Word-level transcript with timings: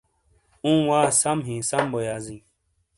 اوں 0.63 0.79
وا 0.89 1.01
سَم 1.21 1.37
ہی 1.47 1.55
سَم 1.69 1.85
بو 1.91 1.99
یازیں۔ 2.07 2.41